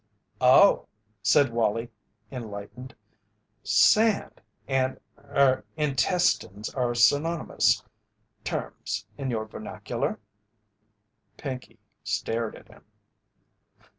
[0.41, 0.87] "Oh,"
[1.21, 1.91] said Wallie,
[2.31, 2.95] enlightened.
[3.61, 7.83] "'Sand' and er intestines are synonymous
[8.43, 10.19] terms in your vernacular?"
[11.37, 12.83] Pinkey stared at him.